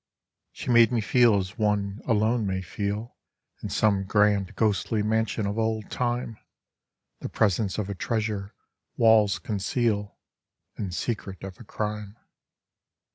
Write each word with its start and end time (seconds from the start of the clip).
She 0.51 0.71
made 0.71 0.91
me 0.91 0.99
feel 0.99 1.37
as 1.37 1.59
one, 1.59 2.01
alone, 2.07 2.47
may 2.47 2.63
feel 2.63 3.17
In 3.61 3.69
some 3.69 4.03
grand, 4.05 4.55
ghostly 4.55 5.03
mansion 5.03 5.45
of 5.45 5.59
old 5.59 5.91
time, 5.91 6.39
The 7.19 7.29
presence 7.29 7.77
of 7.77 7.87
a 7.87 7.93
treasure, 7.93 8.55
walls 8.97 9.37
conceal, 9.37 10.17
And 10.75 10.91
secret 10.91 11.43
of 11.43 11.59
a 11.59 11.63
crime. 11.63 12.17